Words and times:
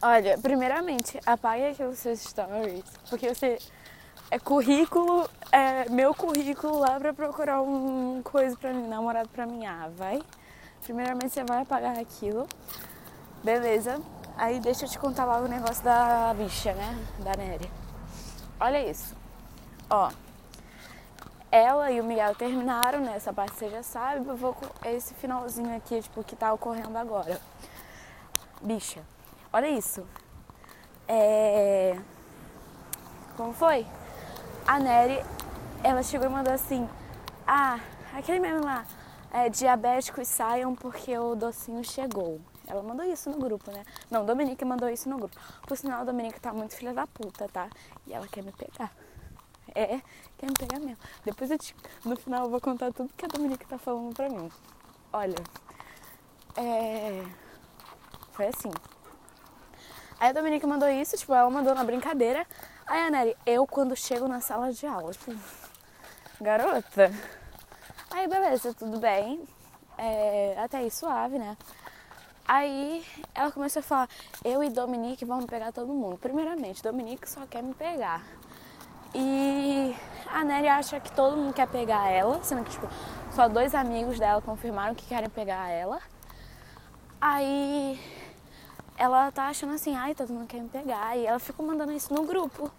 Olha, 0.00 0.38
primeiramente, 0.38 1.18
apague 1.26 1.66
aqui 1.66 1.82
os 1.82 1.98
seus 1.98 2.20
stories, 2.20 2.84
porque 3.10 3.34
você 3.34 3.58
é 4.30 4.38
currículo, 4.38 5.28
é 5.50 5.88
meu 5.88 6.14
currículo 6.14 6.78
lá 6.78 7.00
pra 7.00 7.12
procurar 7.12 7.60
um 7.62 8.22
coisa 8.22 8.56
pra 8.56 8.72
mim, 8.72 8.86
namorado 8.86 9.28
pra 9.30 9.44
mim. 9.44 9.66
Ah, 9.66 9.90
vai. 9.96 10.22
Primeiramente 10.84 11.30
você 11.30 11.42
vai 11.42 11.62
apagar 11.62 11.98
aquilo. 11.98 12.46
Beleza. 13.42 14.00
Aí 14.36 14.60
deixa 14.60 14.84
eu 14.84 14.88
te 14.88 14.96
contar 15.00 15.24
logo 15.24 15.46
o 15.46 15.48
negócio 15.48 15.82
da 15.82 16.32
bicha, 16.32 16.72
né? 16.74 16.96
Da 17.24 17.34
Nery. 17.34 17.68
Olha 18.60 18.88
isso. 18.88 19.16
Ó. 19.90 20.12
Ela 21.50 21.90
e 21.90 22.00
o 22.00 22.04
Miguel 22.04 22.36
terminaram, 22.36 23.00
né? 23.00 23.14
Essa 23.16 23.32
parte 23.32 23.56
você 23.56 23.68
já 23.68 23.82
sabe. 23.82 24.28
Eu 24.28 24.36
vou 24.36 24.54
com 24.54 24.88
esse 24.88 25.12
finalzinho 25.14 25.76
aqui, 25.76 26.00
tipo, 26.00 26.22
que 26.22 26.36
tá 26.36 26.52
ocorrendo 26.52 26.96
agora. 26.96 27.40
Bicha, 28.62 29.02
olha 29.52 29.68
isso. 29.68 30.06
É. 31.06 31.98
Como 33.36 33.52
foi? 33.52 33.86
A 34.66 34.78
Nery, 34.78 35.24
ela 35.82 36.02
chegou 36.02 36.26
e 36.26 36.30
mandou 36.30 36.52
assim: 36.52 36.88
Ah, 37.46 37.80
aquele 38.12 38.40
mesmo 38.40 38.64
lá, 38.64 38.84
é, 39.30 39.48
diabéticos 39.48 40.28
saiam 40.28 40.74
porque 40.74 41.16
o 41.18 41.34
docinho 41.34 41.82
chegou. 41.84 42.40
Ela 42.66 42.82
mandou 42.82 43.06
isso 43.06 43.30
no 43.30 43.38
grupo, 43.38 43.70
né? 43.70 43.82
Não, 44.10 44.26
Dominique 44.26 44.62
mandou 44.64 44.90
isso 44.90 45.08
no 45.08 45.16
grupo. 45.16 45.34
Por 45.66 45.76
sinal, 45.76 46.02
a 46.02 46.04
Dominique 46.04 46.38
tá 46.38 46.52
muito 46.52 46.74
filha 46.74 46.92
da 46.92 47.06
puta, 47.06 47.48
tá? 47.48 47.70
E 48.06 48.12
ela 48.12 48.28
quer 48.28 48.42
me 48.42 48.52
pegar. 48.52 48.92
É, 49.74 50.00
quer 50.36 50.46
me 50.46 50.54
pegar 50.54 50.78
mesmo. 50.78 50.98
Depois 51.24 51.50
eu 51.50 51.58
te, 51.58 51.74
no 52.04 52.16
final 52.16 52.44
eu 52.44 52.50
vou 52.50 52.60
contar 52.60 52.92
tudo 52.92 53.10
que 53.16 53.24
a 53.24 53.28
Dominique 53.28 53.66
tá 53.66 53.78
falando 53.78 54.14
pra 54.14 54.28
mim. 54.28 54.50
Olha, 55.12 55.36
é. 56.56 57.24
Foi 58.32 58.48
assim. 58.48 58.70
Aí 60.20 60.30
a 60.30 60.32
Dominique 60.32 60.66
mandou 60.66 60.88
isso, 60.88 61.16
tipo, 61.16 61.32
ela 61.32 61.48
mandou 61.48 61.74
na 61.74 61.84
brincadeira. 61.84 62.44
Aí 62.86 63.06
a 63.06 63.10
Nery, 63.10 63.36
eu 63.46 63.66
quando 63.66 63.94
chego 63.94 64.26
na 64.26 64.40
sala 64.40 64.72
de 64.72 64.86
aula, 64.86 65.12
tipo, 65.12 65.32
garota. 66.40 67.12
Aí 68.10 68.26
beleza, 68.26 68.74
tudo 68.74 68.98
bem. 68.98 69.46
É, 69.96 70.56
até 70.58 70.78
aí 70.78 70.90
suave, 70.90 71.38
né? 71.38 71.56
Aí 72.46 73.04
ela 73.34 73.52
começou 73.52 73.80
a 73.80 73.82
falar, 73.82 74.08
eu 74.44 74.64
e 74.64 74.70
Dominique 74.70 75.24
vamos 75.24 75.44
pegar 75.44 75.70
todo 75.70 75.92
mundo. 75.92 76.16
Primeiramente, 76.18 76.82
Dominique 76.82 77.28
só 77.28 77.46
quer 77.46 77.62
me 77.62 77.74
pegar. 77.74 78.24
E 79.14 79.94
a 80.26 80.42
Nery 80.44 80.68
acha 80.68 80.98
que 80.98 81.12
todo 81.12 81.36
mundo 81.36 81.52
quer 81.52 81.68
pegar 81.68 82.08
ela, 82.10 82.42
sendo 82.42 82.64
que 82.64 82.70
tipo, 82.70 82.88
só 83.32 83.48
dois 83.48 83.74
amigos 83.74 84.18
dela 84.18 84.40
confirmaram 84.42 84.94
que 84.94 85.06
querem 85.06 85.28
pegar 85.28 85.68
ela. 85.70 86.00
Aí 87.20 88.00
ela 88.98 89.30
tá 89.30 89.44
achando 89.44 89.74
assim, 89.74 89.94
ai, 89.96 90.14
todo 90.14 90.32
mundo 90.32 90.46
quer 90.46 90.60
me 90.60 90.68
pegar. 90.68 91.16
E 91.16 91.24
ela 91.24 91.38
ficou 91.38 91.64
mandando 91.64 91.92
isso 91.92 92.12
no 92.12 92.24
grupo. 92.24 92.70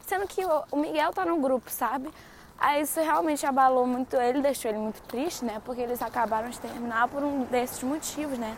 Sendo 0.00 0.26
que 0.26 0.42
o 0.72 0.76
Miguel 0.76 1.12
tá 1.12 1.24
no 1.24 1.38
grupo, 1.38 1.70
sabe? 1.70 2.10
Aí 2.58 2.82
isso 2.82 2.98
realmente 3.00 3.46
abalou 3.46 3.86
muito 3.86 4.16
ele, 4.16 4.40
deixou 4.40 4.70
ele 4.70 4.78
muito 4.78 5.00
triste, 5.02 5.44
né? 5.44 5.60
Porque 5.64 5.82
eles 5.82 6.00
acabaram 6.00 6.48
de 6.48 6.58
terminar 6.58 7.06
por 7.08 7.22
um 7.22 7.44
desses 7.44 7.82
motivos, 7.82 8.38
né? 8.38 8.56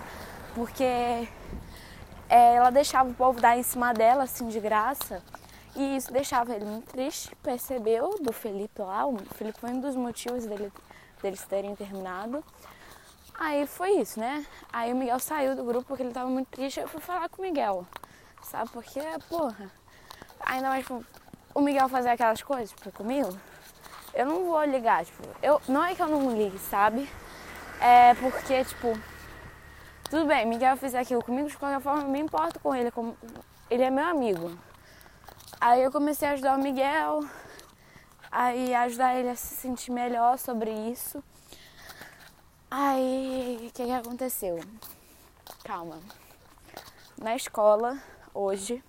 Porque 0.54 0.84
é, 2.28 2.54
ela 2.54 2.70
deixava 2.70 3.10
o 3.10 3.14
povo 3.14 3.40
dar 3.40 3.58
em 3.58 3.62
cima 3.62 3.92
dela, 3.92 4.22
assim, 4.22 4.48
de 4.48 4.60
graça. 4.60 5.22
E 5.74 5.96
isso 5.96 6.12
deixava 6.12 6.54
ele 6.54 6.64
muito 6.64 6.86
triste, 6.86 7.34
percebeu 7.42 8.16
do 8.20 8.32
Felipe 8.32 8.80
lá. 8.80 9.06
O 9.06 9.18
Felipe 9.34 9.58
foi 9.60 9.70
um 9.70 9.80
dos 9.80 9.96
motivos 9.96 10.46
dele, 10.46 10.72
deles 11.20 11.42
terem 11.44 11.74
terminado. 11.74 12.42
Aí 13.40 13.66
foi 13.66 13.92
isso, 13.92 14.20
né? 14.20 14.44
Aí 14.70 14.92
o 14.92 14.96
Miguel 14.96 15.18
saiu 15.18 15.56
do 15.56 15.64
grupo 15.64 15.86
porque 15.86 16.02
ele 16.02 16.12
tava 16.12 16.28
muito 16.28 16.48
triste. 16.48 16.78
Eu 16.78 16.86
fui 16.86 17.00
falar 17.00 17.26
com 17.30 17.40
o 17.40 17.44
Miguel, 17.46 17.86
sabe? 18.42 18.68
Porque, 18.68 19.00
porra, 19.30 19.72
ainda 20.40 20.68
mais 20.68 20.86
o 21.54 21.60
Miguel 21.62 21.88
fazer 21.88 22.10
aquelas 22.10 22.42
coisas 22.42 22.70
tipo, 22.70 22.92
comigo, 22.92 23.34
eu 24.12 24.26
não 24.26 24.44
vou 24.44 24.62
ligar. 24.64 25.06
Tipo, 25.06 25.22
eu, 25.42 25.58
não 25.66 25.82
é 25.82 25.94
que 25.94 26.02
eu 26.02 26.08
não 26.08 26.36
ligue, 26.36 26.58
sabe? 26.58 27.08
É 27.80 28.12
porque, 28.16 28.62
tipo, 28.62 28.92
tudo 30.10 30.26
bem, 30.26 30.44
Miguel 30.44 30.76
fizer 30.76 30.98
aquilo 30.98 31.24
comigo, 31.24 31.48
de 31.48 31.56
qualquer 31.56 31.80
forma, 31.80 32.02
eu 32.02 32.08
me 32.08 32.20
importo 32.20 32.60
com 32.60 32.74
ele. 32.74 32.90
Como, 32.90 33.16
ele 33.70 33.82
é 33.82 33.90
meu 33.90 34.04
amigo. 34.04 34.54
Aí 35.58 35.82
eu 35.82 35.90
comecei 35.90 36.28
a 36.28 36.32
ajudar 36.32 36.58
o 36.58 36.62
Miguel, 36.62 37.20
aí 38.30 38.74
ajudar 38.74 39.14
ele 39.14 39.30
a 39.30 39.34
se 39.34 39.54
sentir 39.54 39.92
melhor 39.92 40.38
sobre 40.38 40.70
isso. 40.70 41.24
Aí, 42.70 43.66
o 43.68 43.72
que, 43.72 43.84
que 43.84 43.90
aconteceu? 43.90 44.60
Calma. 45.64 45.98
Na 47.18 47.34
escola, 47.34 47.98
hoje, 48.32 48.80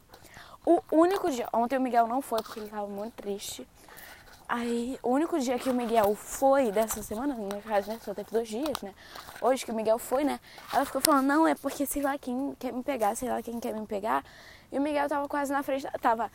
o 0.63 0.79
único 0.91 1.31
dia. 1.31 1.49
Ontem 1.51 1.77
o 1.77 1.81
Miguel 1.81 2.07
não 2.07 2.21
foi 2.21 2.43
porque 2.43 2.59
ele 2.59 2.67
estava 2.67 2.85
muito 2.85 3.13
triste. 3.15 3.67
Aí, 4.47 4.99
o 5.01 5.09
único 5.09 5.39
dia 5.39 5.57
que 5.57 5.67
o 5.67 5.73
Miguel 5.73 6.13
foi 6.13 6.71
dessa 6.71 7.01
semana, 7.01 7.33
no 7.33 7.61
caso, 7.63 7.89
né? 7.89 7.99
Só 8.03 8.13
teve 8.13 8.29
dois 8.29 8.47
dias, 8.47 8.81
né? 8.83 8.93
Hoje 9.41 9.65
que 9.65 9.71
o 9.71 9.75
Miguel 9.75 9.97
foi, 9.97 10.23
né? 10.23 10.39
Ela 10.71 10.85
ficou 10.85 11.01
falando, 11.01 11.25
não, 11.25 11.47
é 11.47 11.55
porque 11.55 11.87
sei 11.87 12.03
lá 12.03 12.19
quem 12.19 12.55
quer 12.59 12.71
me 12.71 12.83
pegar, 12.83 13.15
sei 13.15 13.29
lá 13.29 13.41
quem 13.41 13.59
quer 13.59 13.73
me 13.73 13.87
pegar. 13.87 14.23
E 14.71 14.77
o 14.77 14.81
Miguel 14.81 15.09
tava 15.09 15.27
quase 15.27 15.51
na 15.51 15.63
frente, 15.63 15.87
tava 15.99 16.31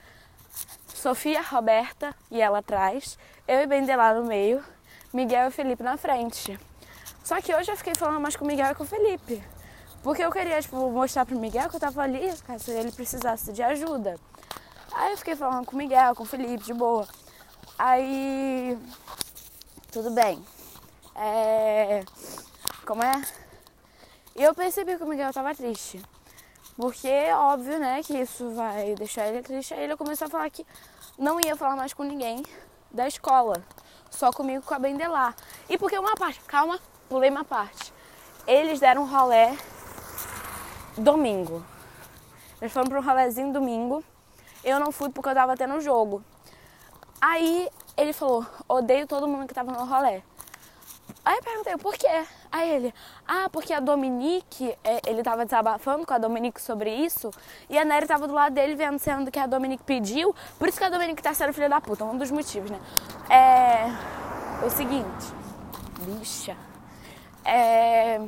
Sofia, 0.88 1.42
Roberta 1.42 2.12
e 2.28 2.40
ela 2.40 2.58
atrás, 2.58 3.16
eu 3.46 3.60
e 3.60 3.66
Bendelá 3.66 4.14
no 4.14 4.24
meio, 4.24 4.64
Miguel 5.12 5.48
e 5.48 5.50
Felipe 5.52 5.84
na 5.84 5.96
frente. 5.96 6.58
Só 7.26 7.40
que 7.42 7.52
hoje 7.52 7.72
eu 7.72 7.76
fiquei 7.76 7.92
falando 7.96 8.20
mais 8.20 8.36
com 8.36 8.44
o 8.44 8.46
Miguel 8.46 8.70
e 8.70 8.74
com 8.76 8.84
o 8.84 8.86
Felipe. 8.86 9.42
Porque 10.00 10.22
eu 10.22 10.30
queria, 10.30 10.62
tipo, 10.62 10.76
mostrar 10.92 11.26
pro 11.26 11.36
Miguel 11.36 11.68
que 11.68 11.74
eu 11.74 11.80
tava 11.80 12.02
ali, 12.02 12.32
caso 12.46 12.70
ele 12.70 12.92
precisasse 12.92 13.52
de 13.52 13.64
ajuda. 13.64 14.14
Aí 14.92 15.10
eu 15.10 15.18
fiquei 15.18 15.34
falando 15.34 15.66
com 15.66 15.74
o 15.74 15.76
Miguel, 15.76 16.14
com 16.14 16.22
o 16.22 16.26
Felipe, 16.26 16.62
de 16.62 16.72
boa. 16.72 17.04
Aí. 17.76 18.78
Tudo 19.90 20.12
bem. 20.12 20.40
É. 21.16 22.04
Como 22.86 23.02
é? 23.02 23.20
E 24.36 24.44
eu 24.44 24.54
percebi 24.54 24.96
que 24.96 25.02
o 25.02 25.08
Miguel 25.08 25.32
tava 25.32 25.52
triste. 25.52 26.00
Porque, 26.76 27.32
óbvio, 27.32 27.80
né, 27.80 28.04
que 28.04 28.16
isso 28.16 28.50
vai 28.50 28.94
deixar 28.94 29.26
ele 29.26 29.42
triste. 29.42 29.74
Aí 29.74 29.82
ele 29.82 29.96
começou 29.96 30.26
a 30.26 30.30
falar 30.30 30.48
que 30.48 30.64
não 31.18 31.40
ia 31.40 31.56
falar 31.56 31.74
mais 31.74 31.92
com 31.92 32.04
ninguém 32.04 32.44
da 32.92 33.08
escola. 33.08 33.64
Só 34.12 34.30
comigo 34.30 34.64
com 34.64 34.74
a 34.74 34.78
Bendelar. 34.78 35.34
E 35.68 35.76
porque 35.76 35.98
uma 35.98 36.14
parte, 36.14 36.38
calma, 36.42 36.78
pulei 37.08 37.30
uma 37.30 37.44
parte. 37.44 37.92
Eles 38.46 38.80
deram 38.80 39.02
um 39.02 39.06
rolé 39.06 39.56
domingo. 40.96 41.64
Eles 42.60 42.72
foram 42.72 42.88
para 42.88 42.98
um 42.98 43.02
rolézinho 43.02 43.52
domingo. 43.52 44.02
Eu 44.64 44.80
não 44.80 44.90
fui 44.90 45.10
porque 45.10 45.28
eu 45.28 45.34
tava 45.34 45.56
tendo 45.56 45.80
jogo. 45.80 46.22
Aí 47.20 47.68
ele 47.96 48.12
falou, 48.12 48.46
odeio 48.68 49.06
todo 49.06 49.28
mundo 49.28 49.46
que 49.46 49.54
tava 49.54 49.72
no 49.72 49.84
rolé. 49.84 50.22
Aí 51.24 51.36
eu 51.36 51.42
perguntei, 51.42 51.76
por 51.76 51.94
quê? 51.94 52.24
Aí 52.52 52.70
ele, 52.70 52.94
ah, 53.26 53.48
porque 53.50 53.72
a 53.72 53.80
Dominique, 53.80 54.76
é, 54.84 55.00
ele 55.06 55.22
tava 55.22 55.44
desabafando 55.44 56.06
com 56.06 56.14
a 56.14 56.18
Dominique 56.18 56.62
sobre 56.62 56.90
isso, 56.90 57.30
e 57.68 57.76
a 57.76 57.84
Nery 57.84 58.06
tava 58.06 58.28
do 58.28 58.34
lado 58.34 58.54
dele 58.54 58.76
vendo 58.76 58.98
sendo 58.98 59.30
que 59.30 59.38
a 59.38 59.46
Dominique 59.46 59.82
pediu, 59.82 60.34
por 60.58 60.68
isso 60.68 60.78
que 60.78 60.84
a 60.84 60.88
Dominique 60.88 61.22
tá 61.22 61.34
sendo 61.34 61.52
filha 61.52 61.68
da 61.68 61.80
puta, 61.80 62.04
um 62.04 62.16
dos 62.16 62.30
motivos, 62.30 62.70
né? 62.70 62.80
É. 63.28 64.64
O 64.64 64.70
seguinte, 64.70 65.26
bicha. 66.00 66.56
É. 67.46 68.20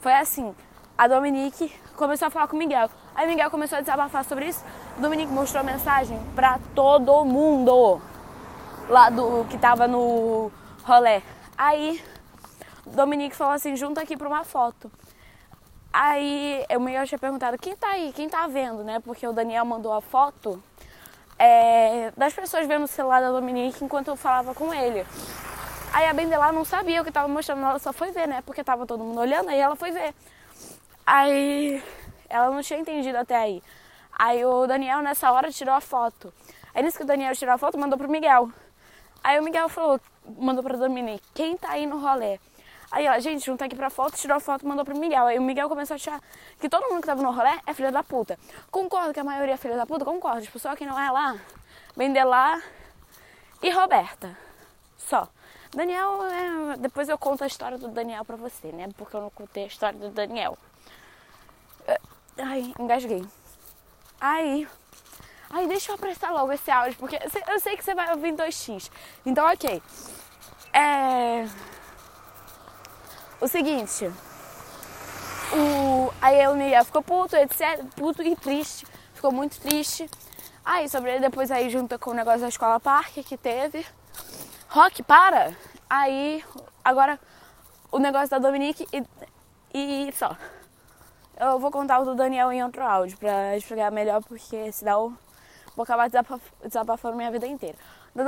Foi 0.00 0.12
assim, 0.12 0.54
a 0.96 1.08
Dominique 1.08 1.74
começou 1.96 2.28
a 2.28 2.30
falar 2.30 2.46
com 2.46 2.54
o 2.54 2.58
Miguel. 2.58 2.88
Aí 3.14 3.26
o 3.26 3.28
Miguel 3.28 3.50
começou 3.50 3.78
a 3.78 3.80
desabafar 3.80 4.24
sobre 4.24 4.46
isso. 4.46 4.64
O 4.96 5.00
Dominique 5.00 5.32
mostrou 5.32 5.60
a 5.60 5.64
mensagem 5.64 6.18
pra 6.34 6.60
todo 6.74 7.24
mundo 7.24 8.00
lá 8.88 9.10
do 9.10 9.44
que 9.50 9.58
tava 9.58 9.88
no 9.88 10.52
rolê. 10.84 11.20
Aí 11.58 12.02
Dominique 12.86 13.34
falou 13.34 13.54
assim, 13.54 13.74
junta 13.76 14.02
aqui 14.02 14.16
para 14.16 14.28
uma 14.28 14.44
foto. 14.44 14.90
Aí 15.92 16.64
o 16.76 16.80
Miguel 16.80 17.06
tinha 17.06 17.18
perguntado, 17.18 17.58
quem 17.58 17.76
tá 17.76 17.88
aí? 17.88 18.12
Quem 18.12 18.28
tá 18.28 18.46
vendo, 18.46 18.84
né? 18.84 19.00
Porque 19.00 19.26
o 19.26 19.32
Daniel 19.32 19.64
mandou 19.64 19.92
a 19.92 20.00
foto 20.00 20.62
é, 21.38 22.12
das 22.16 22.32
pessoas 22.32 22.66
vendo 22.66 22.84
o 22.84 22.88
celular 22.88 23.20
da 23.20 23.30
Dominique 23.30 23.84
enquanto 23.84 24.08
eu 24.08 24.16
falava 24.16 24.54
com 24.54 24.72
ele. 24.72 25.06
Aí 25.94 26.08
a 26.08 26.12
Bendelar 26.12 26.52
não 26.52 26.64
sabia 26.64 27.00
o 27.00 27.04
que 27.04 27.12
tava 27.12 27.28
mostrando, 27.28 27.64
ela 27.64 27.78
só 27.78 27.92
foi 27.92 28.10
ver, 28.10 28.26
né? 28.26 28.42
Porque 28.44 28.64
tava 28.64 28.84
todo 28.84 29.04
mundo 29.04 29.20
olhando, 29.20 29.48
aí 29.48 29.60
ela 29.60 29.76
foi 29.76 29.92
ver. 29.92 30.12
Aí 31.06 31.80
ela 32.28 32.50
não 32.50 32.62
tinha 32.62 32.80
entendido 32.80 33.16
até 33.16 33.36
aí. 33.36 33.62
Aí 34.12 34.44
o 34.44 34.66
Daniel 34.66 35.02
nessa 35.02 35.30
hora 35.30 35.52
tirou 35.52 35.72
a 35.72 35.80
foto. 35.80 36.34
Aí 36.74 36.82
nisso 36.82 36.96
que 36.96 37.04
o 37.04 37.06
Daniel 37.06 37.32
tirou 37.36 37.54
a 37.54 37.58
foto, 37.58 37.78
mandou 37.78 37.96
pro 37.96 38.08
Miguel. 38.08 38.50
Aí 39.22 39.38
o 39.38 39.44
Miguel 39.44 39.68
falou, 39.68 40.00
mandou 40.36 40.64
pra 40.64 40.76
Dominique, 40.76 41.24
quem 41.32 41.56
tá 41.56 41.70
aí 41.70 41.86
no 41.86 42.00
rolê? 42.00 42.40
Aí 42.90 43.06
ela, 43.06 43.20
gente, 43.20 43.46
junta 43.46 43.64
aqui 43.64 43.76
pra 43.76 43.88
foto, 43.88 44.16
tirou 44.16 44.36
a 44.36 44.40
foto 44.40 44.66
mandou 44.66 44.84
pro 44.84 44.98
Miguel. 44.98 45.26
Aí 45.26 45.38
o 45.38 45.42
Miguel 45.42 45.68
começou 45.68 45.94
a 45.94 45.96
achar 45.96 46.20
que 46.58 46.68
todo 46.68 46.88
mundo 46.90 47.02
que 47.02 47.06
tava 47.06 47.22
no 47.22 47.30
rolê 47.30 47.56
é 47.68 47.72
filha 47.72 47.92
da 47.92 48.02
puta. 48.02 48.36
Concordo 48.68 49.14
que 49.14 49.20
a 49.20 49.24
maioria 49.24 49.54
é 49.54 49.56
filha 49.56 49.76
da 49.76 49.86
puta, 49.86 50.04
concordo. 50.04 50.42
Tipo, 50.42 50.58
só 50.58 50.74
quem 50.74 50.88
não 50.88 50.98
é 50.98 51.08
lá, 51.08 51.36
Bendelar 51.96 52.60
e 53.62 53.70
Roberta. 53.70 54.36
Só. 54.96 55.28
Daniel, 55.74 56.22
é... 56.24 56.76
depois 56.78 57.08
eu 57.08 57.18
conto 57.18 57.44
a 57.44 57.46
história 57.46 57.78
do 57.78 57.88
Daniel 57.88 58.24
pra 58.24 58.36
você, 58.36 58.72
né? 58.72 58.88
Porque 58.96 59.16
eu 59.16 59.20
não 59.20 59.30
contei 59.30 59.64
a 59.64 59.68
história 59.68 59.98
do 59.98 60.10
Daniel. 60.10 60.56
Ai, 62.36 62.74
engasguei. 62.78 63.24
Aí. 64.20 64.66
Aí 65.50 65.68
deixa 65.68 65.92
eu 65.92 65.94
apressar 65.94 66.32
logo 66.32 66.52
esse 66.52 66.70
áudio, 66.70 66.96
porque 66.98 67.18
eu 67.48 67.60
sei 67.60 67.76
que 67.76 67.84
você 67.84 67.94
vai 67.94 68.10
ouvir 68.10 68.28
em 68.28 68.36
2x. 68.36 68.90
Então, 69.24 69.46
ok. 69.46 69.80
É. 70.72 71.46
O 73.40 73.46
seguinte. 73.46 74.10
O... 75.52 76.12
Aí 76.20 76.46
o 76.48 76.56
Miguel 76.56 76.84
ficou 76.84 77.02
puto, 77.02 77.36
etc. 77.36 77.84
Puto 77.94 78.22
e 78.22 78.34
triste. 78.34 78.84
Ficou 79.14 79.30
muito 79.30 79.60
triste. 79.60 80.10
Aí 80.64 80.88
sobre 80.88 81.12
ele 81.12 81.20
depois 81.20 81.50
aí 81.50 81.70
junta 81.70 81.98
com 81.98 82.10
o 82.10 82.14
negócio 82.14 82.40
da 82.40 82.48
escola 82.48 82.80
parque 82.80 83.22
que 83.22 83.36
teve. 83.36 83.86
Rock, 84.68 85.02
para! 85.02 85.54
Aí, 85.88 86.44
agora 86.84 87.18
o 87.92 87.98
negócio 87.98 88.30
da 88.30 88.38
Dominique 88.38 88.86
e, 88.92 89.04
e 89.72 90.12
só. 90.12 90.36
Eu 91.38 91.58
vou 91.58 91.70
contar 91.70 92.00
o 92.00 92.04
do 92.04 92.14
Daniel 92.14 92.50
em 92.52 92.62
outro 92.62 92.82
áudio 92.82 93.16
pra 93.18 93.56
explicar 93.56 93.90
melhor, 93.90 94.22
porque 94.24 94.72
senão 94.72 95.16
vou 95.76 95.84
acabar 95.84 96.10
desabafando 96.62 97.16
minha 97.16 97.30
vida 97.30 97.46
inteira. 97.46 97.76
Da 98.14 98.24